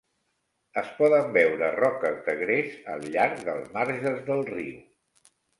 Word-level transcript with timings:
Es 0.81 0.87
poden 1.01 1.27
veure 1.35 1.69
roques 1.75 2.17
de 2.29 2.35
gres 2.41 2.73
al 2.97 3.07
llarg 3.17 3.47
dels 3.51 3.71
marges 3.79 4.21
del 4.31 4.47
riu. 4.53 4.85